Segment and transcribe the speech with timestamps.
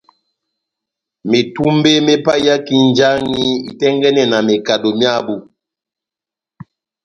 [1.29, 5.35] Metumbe me paiyaki njaŋhi itɛ́ngɛ́nɛ mekado myábu.